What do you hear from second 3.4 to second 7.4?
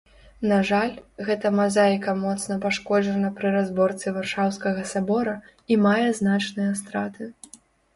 разборцы варшаўскага сабора і мае значныя страты.